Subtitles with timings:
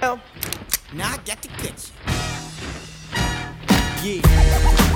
[0.00, 0.20] Now
[1.12, 1.90] I got to get
[4.04, 4.20] you.
[4.22, 4.87] Yeah.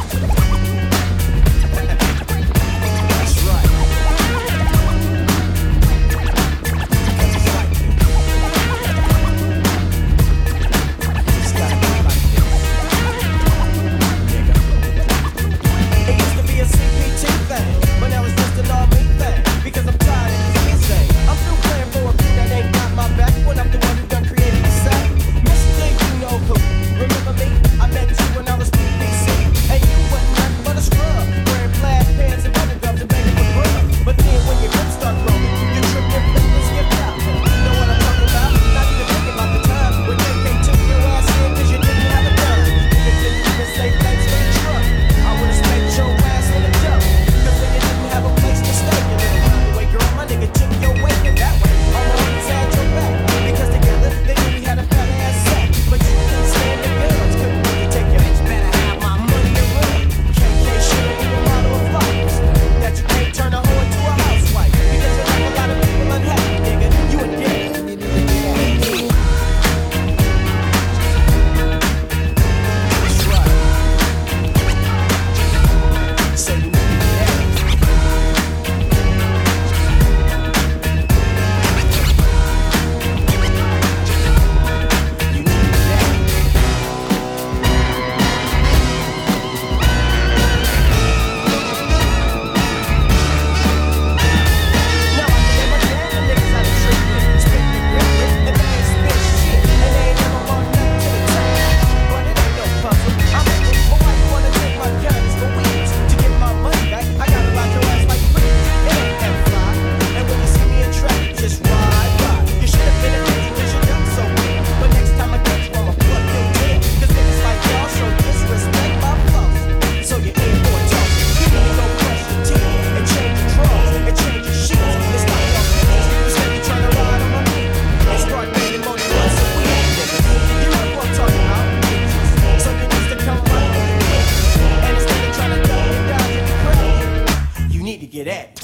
[138.25, 138.62] get at.